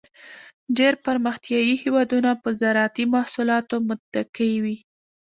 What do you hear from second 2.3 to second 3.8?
په زراعتی محصولاتو